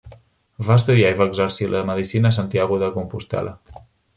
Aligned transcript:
Va 0.69 0.77
estudiar 0.81 1.11
i 1.13 1.17
va 1.19 1.27
exercir 1.31 1.67
la 1.75 1.83
medicina 1.91 2.33
a 2.33 2.37
Santiago 2.39 2.81
de 2.85 2.91
Compostel·la. 2.97 3.55